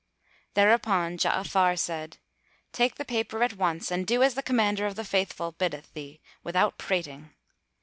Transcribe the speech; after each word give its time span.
Thereupon 0.55 1.19
Ja'afar 1.19 1.77
said, 1.77 2.17
"Take 2.71 2.95
the 2.95 3.05
paper 3.05 3.43
at 3.43 3.53
once, 3.53 3.91
and 3.91 4.07
do 4.07 4.23
as 4.23 4.33
the 4.33 4.41
Commander 4.41 4.87
of 4.87 4.95
the 4.95 5.05
Faithful 5.05 5.51
biddeth 5.51 5.93
thee 5.93 6.19
without 6.43 6.79
prating." 6.79 7.29